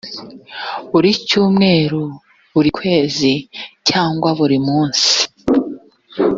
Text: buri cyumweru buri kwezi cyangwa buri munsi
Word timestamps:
buri 0.91 1.09
cyumweru 1.27 2.03
buri 2.53 2.69
kwezi 2.77 3.31
cyangwa 3.87 4.29
buri 4.39 4.57
munsi 4.67 5.11